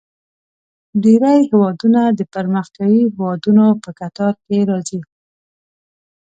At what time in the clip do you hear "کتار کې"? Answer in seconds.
3.99-4.57